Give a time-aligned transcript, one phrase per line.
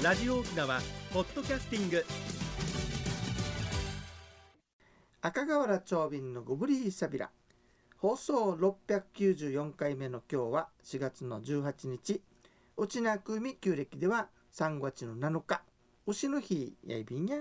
[0.00, 0.80] ラジオ沖縄
[1.12, 2.04] ポッドキャスティング。
[5.20, 7.30] 赤瓦長瓶のゴブリーサビラ
[7.96, 12.22] 放送694回目の今日は4月の18日。
[12.76, 15.62] 内なくみ旧暦では3月の7日。
[16.06, 17.38] 牛の日やいびんや。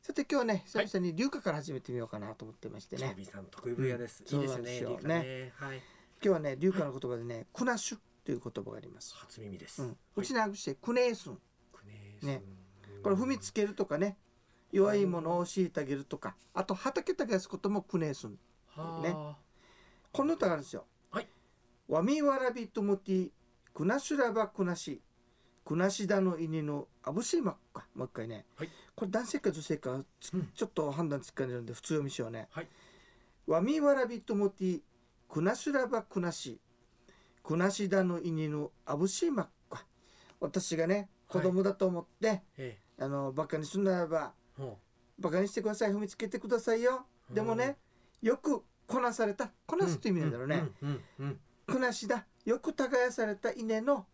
[0.00, 4.24] さて今日はね久々に龍華から始めてみようかなと思ってましてね、チョビさん得意分野です。
[4.32, 4.54] うんいいで
[4.98, 5.52] すね。
[5.56, 5.76] はい。
[5.76, 5.82] 今
[6.22, 7.98] 日はね龍華の言葉でね、クナシュ
[8.28, 9.80] という言葉があります、初耳です。
[9.80, 11.38] うん、はうちなくしてクネースン
[11.72, 12.42] くねね
[12.96, 13.02] うん。
[13.02, 14.18] これ踏みつけるとかね。
[14.70, 16.36] 弱いものを虐げるとか。
[16.52, 18.32] あと畑耕すこともクネースン
[19.02, 19.14] ね。
[19.14, 19.38] は
[20.12, 20.84] この歌があるんですよ。
[21.10, 21.28] はい。
[21.88, 23.30] ワミワラビトムティ、
[23.72, 25.00] クナシュラバクナシ、
[25.64, 27.86] クナシダの犬のアブシーマッか。
[27.94, 28.44] もう一回ね。
[28.56, 28.68] はい。
[28.94, 32.48] これ男性か女性かちょっと判断つかねるんで普通読みしようね。
[32.50, 32.68] はい。
[33.46, 34.80] ワミワラビトムティ、
[35.30, 36.30] クナシュラバクナ
[37.48, 39.86] シ、クナシダの犬のアブシーマッか。
[40.40, 44.32] 私がね、子供だと思って、えあのバカにするならば
[45.18, 47.06] バカにしてください踏みつけてくださいよ。
[47.30, 47.76] うでもね、
[48.22, 50.64] よくこなされたこうなすって意味なんだろうね。
[51.66, 54.06] くなしだよく耕された稲の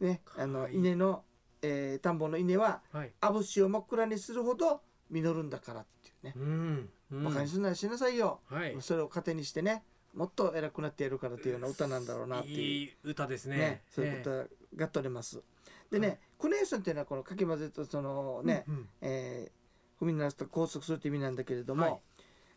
[0.00, 1.24] ねあのはい稲の、
[1.62, 2.80] えー田んぼの稲は。
[3.20, 6.88] あぶしを真っ暗にするほど実るんだからっていうね、うん。
[7.12, 8.76] うんバカにするならしなさいよ、はい。
[8.80, 9.82] それを糧にしてね
[10.14, 13.82] もっと偉くなってやるからっていうような歌なんだろうなっていういい歌ですねね。
[13.90, 15.42] そういう歌が取れます。
[15.90, 19.60] でね、はいクネーションっていうのはこのかき混ぜとそのね、うんえー
[20.02, 21.88] 踏み鳴らすと拘束するって意味なんだけれども、は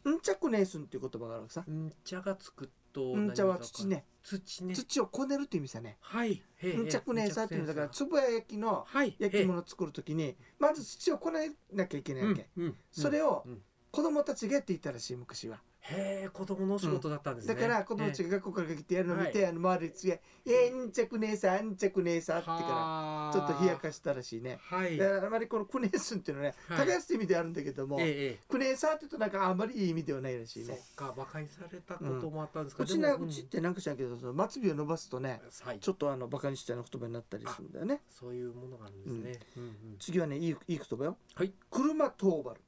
[0.06, 1.66] いんちゃくねーすんっていう言葉があるわけさ。
[1.68, 3.18] うん茶がつくと。
[3.18, 4.06] んちゃは土ね。
[4.24, 4.74] 土ね。
[4.74, 5.98] 土をこねるって意味さね。
[6.00, 6.42] はい。
[6.58, 9.16] へえんちゃくねーさっていうのだからつぶや焼きのはい。
[9.20, 17.56] 焼き物を作るときにまず土をこねなきゃいけないわけ、うんうんそれをうん子供たちがやっていたらしい昔は、へえ子供のお仕事だったんですね。
[17.56, 24.98] だから子供たちがが学校から来てやるのを見て、はあの周りで次は「えー、んちゃくねえさんちゃくねえさ」ってかららちょっと冷やかしたらしいねはい。
[24.98, 28.40] だからあまりこのクネースンっていうのはねはい耕すって意味であるんだけども、ええええ。
[28.48, 32.84] クネーサーって言うとなんかあんまりいい意味ではないらしいそっねか馬鹿にされたこともあったんですか。
[32.84, 35.80] うちなでもうちってなんか知らんけどその末尾を伸ばすとねうんはい。
[35.80, 39.48] ちょっとあのバカにしたような言葉になったりするんだよねそういうものがあるんですね。
[39.58, 41.52] うんうん次はねいいいい言葉よはい。
[41.70, 42.62] 車トーバル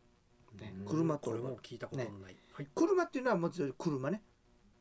[0.62, 2.36] ねうん車とこれも聞いたことのない。
[2.56, 2.68] はい。
[2.74, 4.24] 車っていうのはもちろん車ね。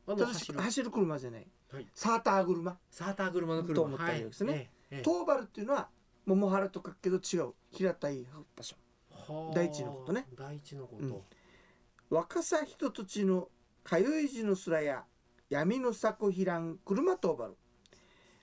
[0.07, 0.59] あのただし走る。
[0.59, 1.47] 走る車じゃない。
[1.73, 1.87] はい。
[1.93, 2.77] サーター車。
[2.89, 3.75] サーター車の車。
[3.75, 4.53] と思ったわけですね。
[4.53, 4.61] はい。
[4.61, 4.95] ええ。
[4.97, 5.89] ええトーバルっていうのは
[6.25, 7.53] 桃原と書くけど違う。
[7.71, 8.25] 平たい
[8.55, 8.77] 場所
[9.11, 9.53] はあ。
[9.53, 10.25] 大地のことね。
[10.37, 11.09] 大地のこうん。
[11.09, 11.25] と。
[12.09, 13.49] 若さひと土地の
[13.83, 15.03] かゆい地のすらや
[15.49, 17.55] 闇の咲くひらん車トーバル。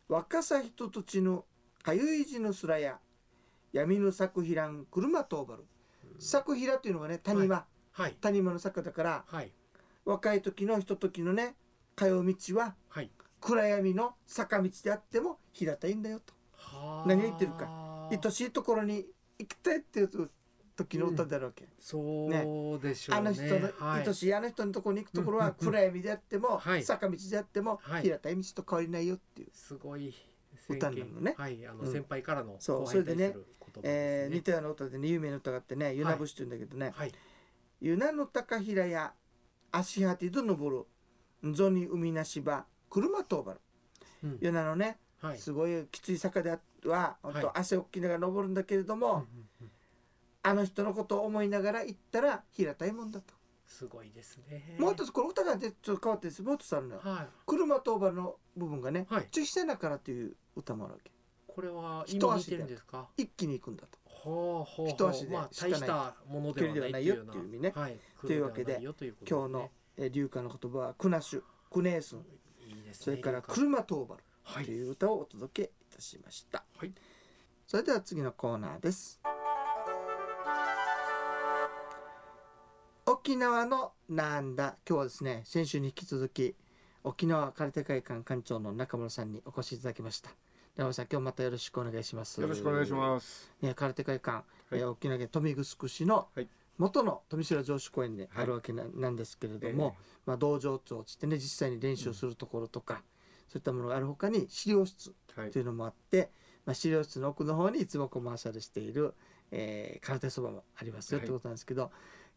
[0.08, 1.46] 若さひと土地の
[1.82, 2.98] かゆい地のすらや
[3.72, 5.64] 闇の咲くひらん車トーバル。
[6.18, 7.71] 咲くひらっていうのはね谷間、はい。
[8.20, 9.52] 谷間の坂だからはい。
[10.04, 11.54] 若い時のひとときのね
[11.96, 13.10] 通う道ははい。
[13.40, 16.32] 暗闇の坂道であっても平たいんだよと。
[16.54, 17.08] はあ。
[17.08, 18.08] 何を言ってるか。
[18.10, 19.06] 愛しいところに
[19.38, 20.30] 行きたいっていう
[20.76, 23.18] 時の歌であるわけ、そうでしょうね。
[23.18, 24.06] あの人の、はい。
[24.06, 26.82] 愛しいあの人のところに行くところはうんうんうん暗闇であっても、はい。
[26.84, 28.02] 坂道であっても、はい。
[28.02, 30.14] 平たい道と変わりないよっていう、すごい
[30.68, 31.34] 歌なのね。
[31.36, 31.92] はい、あのうん。
[31.92, 32.80] 先輩からのそう。
[32.82, 34.42] 後輩に対する言葉えー似。
[34.42, 36.92] たような歌でね有名な歌があってね「ゆな節」って言うんだけどね。
[36.94, 37.12] はい。
[37.84, 39.12] 「ゆなの高平や
[39.72, 40.86] 足果てど登
[41.42, 43.60] るんぞに海なしば車とばる」
[44.22, 45.38] うんゆなのねはい。
[45.38, 46.50] すごいきつい坂で
[46.84, 49.70] は本当はい汗をかきながら登るんだけれども、うんうんうん
[50.44, 53.32] あの人のことを思いながら行ったら平たいもんだと。
[53.64, 54.76] すごいですね。
[54.76, 57.00] もう一つこれ歌がねちょっと変わってですもう一つあるのよ。
[57.00, 57.28] はい。
[57.46, 61.12] 車とばの部分がねはい「ちょしてなから」という歌もあるわけ。
[61.46, 63.08] これは一足で今似てるんですか？
[63.16, 63.98] 一気に行くんだと。
[64.22, 67.98] ほうほうほう一足でまあしかない大したものではないよっていう意味ねはい。
[68.20, 72.24] というわけで今日のえー流歌の言葉は「クナシュ」「クネースン」
[72.68, 72.90] いいね。
[72.92, 76.64] それから「龍華車とばる」はいという歌をお届けいたしました。
[76.76, 76.92] はい。
[77.66, 79.20] それでは次のコーナーです。
[83.06, 86.54] 沖縄のなんだ今日はですね先週に引き続き
[87.04, 90.30] 沖縄空手会館館長の中村さんにお越しいただきました
[90.76, 92.40] 中村さん今日またよろしくお願いします。
[92.40, 93.52] よろしくお願いします。
[93.60, 94.44] ね、空手会館、はい。
[94.72, 96.48] えー沖縄県豊見城市のはい。
[96.78, 99.94] 元の富城城址公園であるわけな,、なんですけれども、
[100.24, 103.02] まあ、道場長つってね実際に練習するところとか、
[103.48, 105.50] そういったものがあるほかに資料室はい。
[105.50, 106.30] というのもあって、
[106.64, 109.12] まあ、資料室の奥の方にいつもコマーシャルしている、
[109.50, 111.26] えー空手そばもありますよはい。
[111.26, 111.90] ってことなんですけど、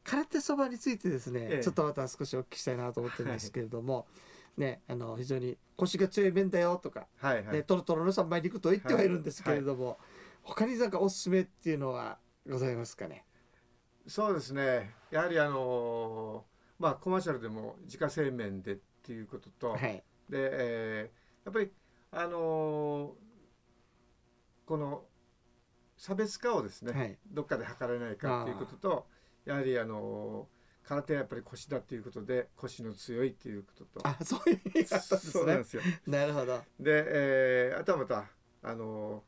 [0.04, 1.64] 空手そばについてですね、ええ。
[1.64, 4.06] ちょっとまた少しお聞きしたいなと思ってるんですけれども、
[4.58, 7.64] ね、あの非常に腰が強い麺だよとか、ではいはい。
[7.66, 10.00] トロトロの三枚肉と言ってはいるんですけれども、
[10.44, 12.18] 他になんかおすすめっていうのは
[12.50, 13.26] ございますかね？
[14.08, 14.94] そうですね。
[15.12, 21.72] やはりあのーまあコマーシャルでも自家製麺でっていうことと、はい、で、えーやっぱり
[22.12, 23.12] あのー
[24.66, 25.04] この
[25.98, 29.08] 差別化をですね、はいどっかで測れないかっていうことと
[29.46, 30.48] やはりあの
[30.88, 34.08] 空手はやっぱり腰だっていうことで腰の強いっていうことと。
[34.08, 35.32] あそういう意味があったんですね。
[35.34, 35.82] そうなんですよ。
[36.08, 36.58] なるほど。
[36.80, 38.26] で、えーあとはまた
[38.64, 39.24] あの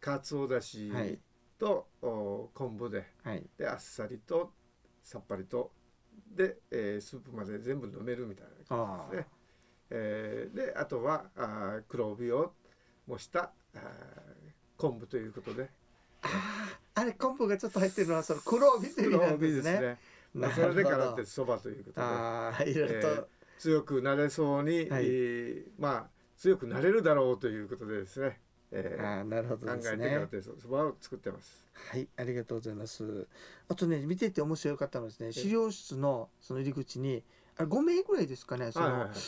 [0.00, 1.18] かつおだしはい。
[1.58, 3.44] と、お昆布ではい。
[3.58, 4.52] であっさりと
[5.02, 5.72] さっぱりと
[6.36, 9.28] で、えースープまで全部飲めるみたいなあ感じですね。
[9.90, 12.52] えーであとはあー黒帯を
[13.06, 13.80] 模したあー
[14.76, 15.68] 昆布ということで。
[16.22, 16.28] あ
[16.94, 19.98] あれ昆布がちょっと入ってるのはその黒帯という意味なんですね。
[20.34, 23.24] まあそれでからってそばということでああいろいろと、えー
[23.58, 28.38] 強くなれそうに、はいえーまあ強くなれるだろうということでですね、
[28.70, 30.22] えーなるほど考えてからね。
[30.22, 31.64] ってそそばを作ってます。
[31.90, 33.26] はいありがとうございます。
[33.68, 37.24] あとね見てて面白かったのはですね資料室のその入り口に
[37.56, 39.18] あれ5名ぐらいですかねその、はいはいはい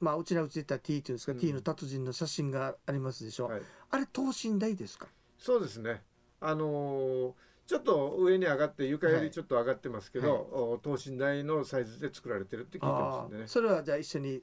[0.00, 3.46] まあうちらうちで言ったら T っていうんですか、うん T の達人の写真がありますでしょ。
[3.46, 5.06] はいあれ等身大ですか？
[5.38, 6.02] そうですね。
[6.40, 7.32] あのー
[7.70, 13.42] ちょっと上に上がって床よりちょっと上がってますけど、等身大のサイズで作られてるって聞いてますんでね。
[13.42, 13.48] ああ。
[13.48, 14.42] それはじゃあ一緒に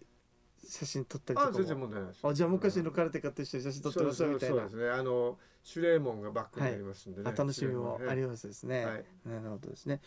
[0.66, 2.22] 写真撮ったりとか全然問題ないです。
[2.26, 4.56] あじゃあ昔の空手家と一緒に写真撮ってますよみたいな。
[4.56, 4.90] そうですね。
[4.90, 5.38] あの
[5.76, 7.30] 守礼門がバックになりますんでね。
[7.30, 9.06] あ楽しみもありまますですね、はい。
[9.26, 10.00] なるほどですね。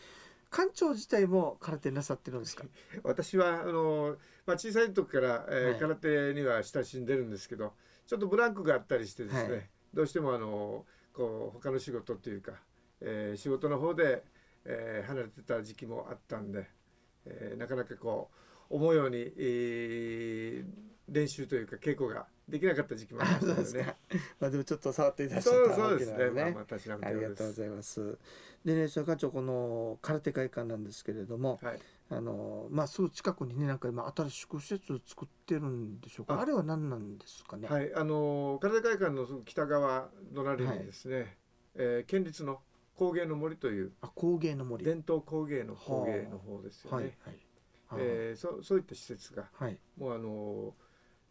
[0.50, 2.64] 館長自体も空手なさってるんですか？
[2.64, 2.70] す。
[3.04, 5.78] 私はあのまあ小さい時から、えーはい。
[5.78, 7.74] 空手には親しんでるんですけど、
[8.06, 9.70] ちょっとブランクがあったりしてですね、はい。
[9.92, 12.54] どうしてもあのこう他の仕事っていうか、
[13.00, 14.24] えー仕事の方で、
[14.64, 16.68] えー離れてた時期もあったんで、
[17.26, 18.30] えーなかなかこ
[18.70, 23.96] う思うように、えー練習というか稽古ができなかった時期もありましたね。
[24.38, 26.16] まあでもちょっと触っていただいたわですね。
[26.16, 26.64] けなのでねまあ
[26.98, 27.10] まあ。
[27.12, 28.18] りがとうございます
[28.64, 31.80] でねそれ館長この空手会館なんですけれどもはい。
[32.12, 41.36] あのまあすぐ近くにねなんか今新しく施設を作ってるんでしょうかああれは何なんですかねはい、あの空手会館のすぐ北側隣にですね、
[41.76, 42.60] えー県立の
[43.00, 44.84] 工芸の森というあ工芸の森。
[44.84, 46.96] 伝統工芸の工芸の方ですよね。
[46.96, 47.36] はいはい。
[47.98, 49.78] えーそそういった施設がはい。
[49.96, 50.74] もうあの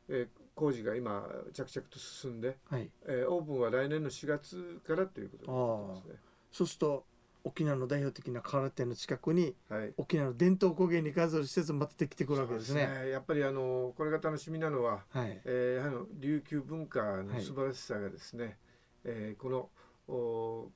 [0.09, 2.89] ーえー工事が今着々と進んで、はい。
[3.05, 6.19] えーオープンは来年の4月からということになってますね。
[6.51, 7.05] そうすると
[7.43, 9.93] 沖縄の代表的な空手の近くにはい。
[9.97, 12.89] 沖縄の伝統工芸に関する施設もまたできてくるわけですね。
[12.99, 15.39] そうやっぱりあのーこれが楽しみなのは、はい。
[15.45, 18.57] えーやはり琉球文化の素晴らしさがですね、
[19.05, 19.69] えーこの
[20.11, 20.71] お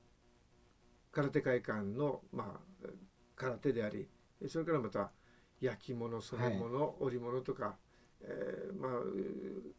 [1.14, 2.88] 空手会館の、まあ、
[3.36, 4.10] 空手であり
[4.48, 5.12] それからまた
[5.62, 7.78] 焼き物染め物、織物とか、
[8.22, 9.74] えーまあう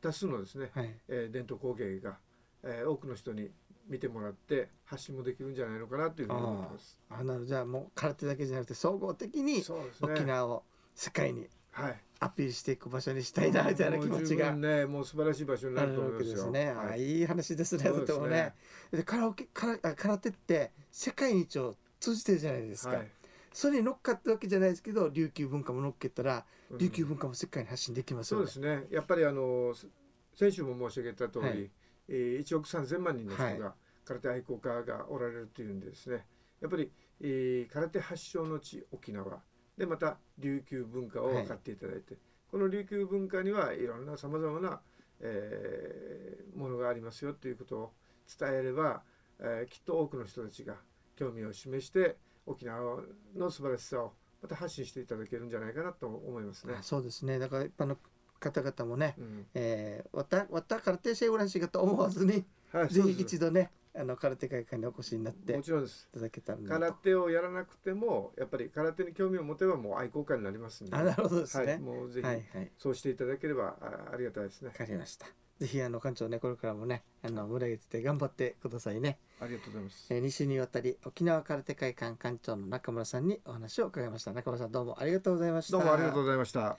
[0.00, 0.94] 多数のですね、はい。
[1.08, 2.18] えー伝統工芸が、
[2.62, 3.50] えー多くの人に
[3.88, 7.00] 見てもらって発信もできるんじゃないのかなというふうに思ってます。
[7.10, 9.64] あなるじゃあもう空手だけじゃなくて総合的に
[10.00, 10.62] 沖縄を
[10.94, 16.24] 世界にはい、アピールしていく場所にしたいなみたいな気持ちがねもう素晴らしい場所になあると思いまよ。
[16.24, 16.68] けですすね。
[16.70, 17.84] あはいいい話ですね。
[17.84, 18.54] とてもね。
[18.90, 22.96] でカラオケカラあ空手って世界一を通じてるじゃないですか。
[22.96, 23.08] はい
[23.52, 28.46] それに乗っかったわけじゃないですけど、琉球文化も乗っけたら、うん琉球文化も世界に発信できますよね。
[28.48, 28.86] そうですね。
[28.90, 29.88] やっぱりあのす
[30.34, 31.70] 先週も申し上げた通り、はい
[32.08, 33.74] えー1億3000万人の人はいが
[34.04, 36.26] 空手愛好家がおられるというんでですね。
[36.60, 36.90] やっぱり、
[37.22, 39.40] えー空手発祥の地沖縄
[39.78, 42.16] でまた琉球文化を分かっていただいて、
[42.50, 44.80] この琉球文化にはいろんなさまざまな、
[45.20, 47.92] えーものがありますよということを
[48.38, 49.02] 伝えれば、
[49.40, 50.76] えーきっと多くの人たちが
[51.16, 52.16] 興味を示して
[52.46, 53.00] 沖縄
[53.36, 56.82] の素晴らしさをまた発信していただけるんじゃないかなと思いますねあ。
[56.82, 57.38] そうですね。
[57.38, 57.96] だから一般の
[58.38, 66.08] 方々もね、うんえー、わたわた空手シェウランシがと思わずに、はい、ぜひ一度ね、あの空手会館にお越しになっていもちろんです。
[66.12, 66.98] ただけたらな空と。
[67.02, 71.78] 手をやらなくてもやっぱり空手に興味を持てばもう愛好家になりますんで、あ、なるほどですはい、ね。
[71.78, 72.70] もうぜひはいはい。
[72.78, 74.74] そうしていただければあありがたいですねわ。
[74.74, 75.26] かりました。
[75.58, 79.18] ぜひあの館長ねこれからもねあの盛り上げてて頑張ってくださいね。
[79.40, 80.06] ありがとうございます。
[80.10, 84.32] えー、2週にわたり沖縄空手会館館長の中村さんにお話を伺いました。
[84.32, 85.78] 中村さんどうもありがとうございました。
[85.78, 86.76] どうもありがとうございました。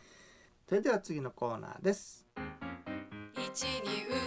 [0.67, 2.25] それでは次のコーナーです。
[3.33, 4.26] 一二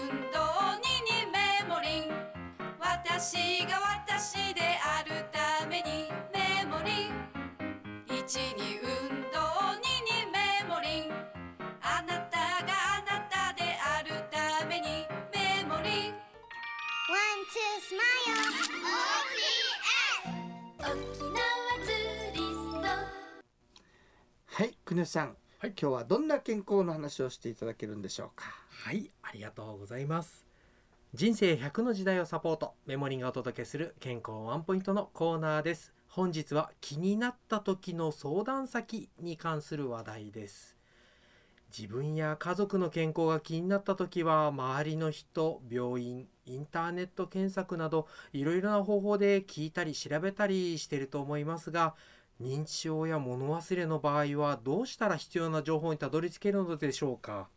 [24.90, 25.72] はい、国吉さん、はい。
[25.80, 28.46] 今日はどんな健康の話をしていただけるんでしょうか？
[28.84, 30.44] はいありがとうございます。
[31.14, 35.92] 人生100の時代をサポートメモリーがお届けする健康ワンポイントのコーナーです。
[36.08, 40.76] 本日は気になった時の相談先に関する話題です。
[41.76, 51.94] 自分や家族の健康が気になった時は周りの人病院インターネット検索などいろいろな方法で聞いたり調べたりしてると思いますが
[52.40, 57.48] 認知症や物忘れの場合はどうしたら必要な情報にたどり着けるのでしょうか、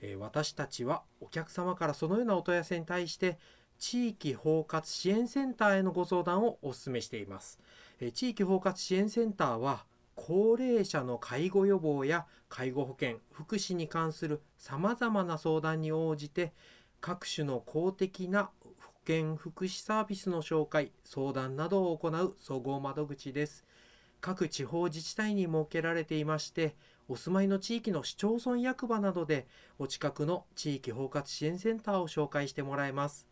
[0.00, 3.38] えー私たちはお客様からそのようなお問い合わせに対して
[3.78, 7.58] 地域包括支援センターへのご相談をお勧めしています、
[8.00, 16.52] えー地域包括支援センターは高齢者の介護予防や介護保険福祉に関するさまざまな相談に応じて
[17.00, 18.70] 各種の公的な保
[19.04, 23.64] 健福祉サービスの紹介相談などを行う総合窓口です。
[24.20, 26.74] 各地方自治体に設けられていまして
[27.08, 29.46] お住まいの地域の市町村役場などで
[29.78, 33.26] お近くの地域包括支援センターを紹介してもらえます。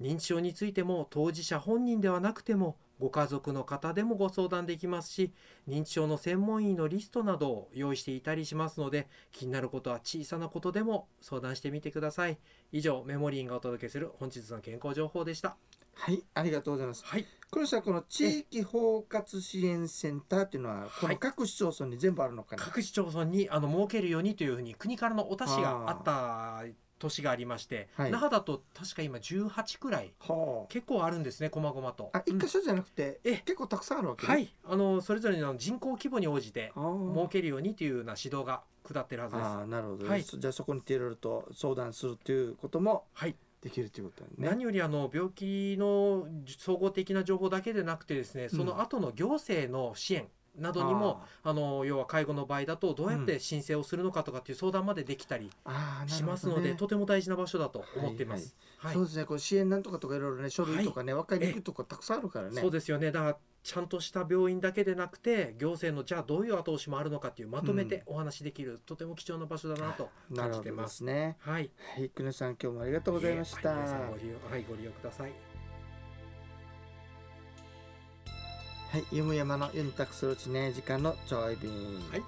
[0.00, 5.32] 認知症についても当事者本人ではなくてもご家族の方でもご相談できますし
[5.68, 12.38] 認知症の専門医のリストなどを用意していたりしますので気になることは小さなことでも相談してみてください。
[12.72, 15.56] 以上メモリーがお届けする本日の健康情報でした。
[15.96, 17.04] はいありがとうございます。
[17.04, 17.26] はい。
[17.50, 26.64] これさこの地域包括支援センターっていうのはこの各市町村に全部あるのかな、各市町村にあの設けるようにというふうに国からのお達しがあった
[26.98, 28.10] 年がありまして、はい。
[28.10, 32.10] 那覇だと確か今18くらいは結構あるんですね細々と。
[32.12, 34.26] ああ一箇所じゃなくて、え結構たくさんあるわけ？
[34.26, 34.52] ね、はい。
[34.64, 39.46] あのそれぞれの人口規模に応じて設けるようにというような指導が下ってるはずです。
[39.46, 40.22] あーなるほど、はい。
[40.22, 44.34] そじゃあそこにいろいろと相談するっていうこともはいできるということだね。
[44.38, 55.50] 何よりあの病気の総合的な情報だけでなくてですねその後の行政の支援などにも、あの要は介護の場合だとどうやって申請をするのかとかっていう相談までできたり
[56.06, 58.54] しますので、とても大事な場所だと思っています。
[58.78, 59.24] はいそうですね。
[59.24, 62.60] こう支援なんとかとかいろいろね書類とかね、分かりにくいとこたくさんあるからね。
[62.60, 63.10] そうですよね。
[63.10, 70.82] だからちゃんとした病院だけでなくて行政のじゃあどういう後押しもあるのかっていうまとめてお話しできる、とても貴重な場所だなと感じてま。
[70.82, 70.96] です。
[70.96, 72.10] すねはい、はい。
[72.10, 73.86] 久根さん今日もありがとうございました、は
[74.56, 75.53] いご利用ください。
[78.94, 81.68] はい、ゆむやまのユンタクスロチね時間のちょい便。
[82.12, 82.22] はい。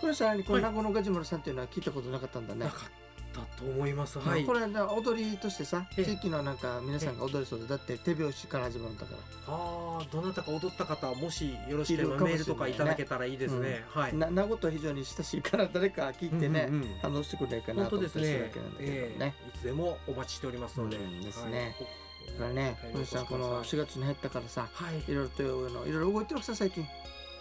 [0.00, 2.70] これさ、こはいの名護のガジムラさんっていうのは聞いたことなかったんだねな。
[2.70, 4.18] かったと思います。
[4.18, 4.46] はい。
[4.46, 9.18] これな踊りとしてさ、ええ地域のなんか皆さんが踊りそうで、だって手拍子から始まるんだから。
[9.46, 13.84] ああどなたか踊った方もしよろしければメールとかいただけたらいいですね。
[13.90, 14.16] はい。
[14.16, 16.70] な名護と非常に親しいから誰か聞いてね、
[17.02, 19.34] 反応してくれないかな本と思ったりするわけなんだけどえね。
[19.44, 20.96] えいつでもお待ちしておりますので。
[20.96, 25.10] うんですねはいだからね、はい久根さんこの4月に入ったからさ、はい。
[25.10, 26.86] いろいろといろいろ動いてるさ最近。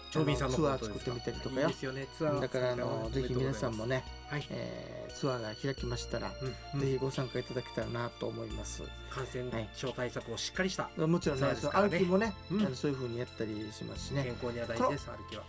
[0.10, 2.08] 長瓶さんのツアー作ってみたりとかよいいですよね。
[2.18, 2.42] ツアー。
[2.42, 4.48] だからあのぜひ皆さんもね、はい。
[4.50, 6.32] えーツアーが開きましたら、
[6.74, 8.84] うんぜひご参加いただけたらなと思います。
[9.10, 14.24] 感染症対策もしっかりしたもちろんね、ね歩きもね、うんあのそういう風にやったりしますしね。
[14.24, 15.44] 健康には大事です歩きは。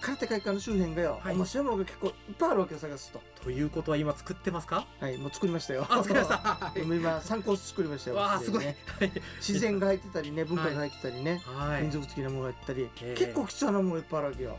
[0.00, 3.20] 空手会館の周辺がよ、はい面白いものが結構いっぱいあるわけよ探すと。
[3.42, 4.86] ということは今作ってますか？
[5.00, 5.86] はい、もう作りましたよ。
[5.88, 6.72] あ作りました。
[6.80, 8.16] 今参考作りましたよ。
[8.16, 8.64] わあすごい。
[8.64, 11.82] ねはい自然が入ってたりね、文化が入ってたりね、はい。
[11.82, 14.50] 民族的なものが入ったり、ええ結構貴重なものがいっぱいあるわけよ。
[14.50, 14.58] は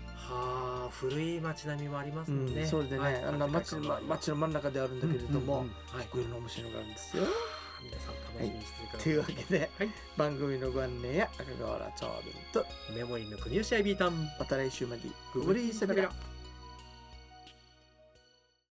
[0.88, 2.64] あ古い街並みもありますうもんね。
[2.64, 7.24] ん、それでね、はいあんな街のま街の真ん中であるんだけれども、うんうんうんはい結構いろんな面白いのがあるんですよ。
[7.82, 9.02] 皆さん楽しみにしてください。
[9.04, 14.30] というわけで、はい番組のご案内や赤瓦長瓶とメモリーの国吉アイビータン。
[14.38, 15.04] また来週まで
[15.34, 16.04] ご無理さびら。
[16.04, 16.29] ら。